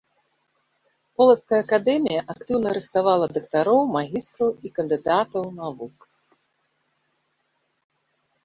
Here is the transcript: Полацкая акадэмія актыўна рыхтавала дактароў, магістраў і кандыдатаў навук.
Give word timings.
Полацкая 1.21 1.59
акадэмія 1.63 2.21
актыўна 2.33 2.69
рыхтавала 2.77 3.27
дактароў, 3.35 3.79
магістраў 3.97 4.49
і 4.69 4.73
кандыдатаў 4.79 5.47
навук. 5.61 6.09